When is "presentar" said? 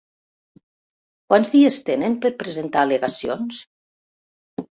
2.41-2.83